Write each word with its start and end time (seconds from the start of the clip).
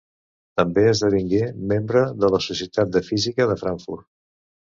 També 0.61 0.85
esdevingué 0.91 1.41
membre 1.73 2.01
de 2.23 2.31
la 2.37 2.41
Societat 2.47 2.97
de 2.97 3.03
Física 3.11 3.49
de 3.53 3.59
Frankfurt. 3.65 4.05